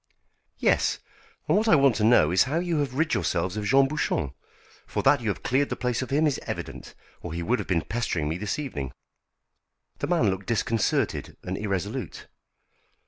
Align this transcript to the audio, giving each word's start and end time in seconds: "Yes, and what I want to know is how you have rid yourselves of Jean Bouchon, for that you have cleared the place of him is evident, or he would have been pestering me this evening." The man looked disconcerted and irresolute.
"Yes, 0.57 0.97
and 1.47 1.55
what 1.55 1.67
I 1.67 1.75
want 1.75 1.95
to 1.97 2.03
know 2.03 2.31
is 2.31 2.45
how 2.45 2.57
you 2.57 2.79
have 2.79 2.95
rid 2.95 3.13
yourselves 3.13 3.55
of 3.55 3.65
Jean 3.65 3.87
Bouchon, 3.87 4.33
for 4.87 5.03
that 5.03 5.21
you 5.21 5.29
have 5.29 5.43
cleared 5.43 5.69
the 5.69 5.75
place 5.75 6.01
of 6.01 6.09
him 6.09 6.25
is 6.25 6.39
evident, 6.47 6.95
or 7.21 7.33
he 7.33 7.43
would 7.43 7.59
have 7.59 7.67
been 7.67 7.83
pestering 7.83 8.27
me 8.27 8.39
this 8.39 8.57
evening." 8.57 8.93
The 9.99 10.07
man 10.07 10.31
looked 10.31 10.47
disconcerted 10.47 11.37
and 11.43 11.55
irresolute. 11.55 12.25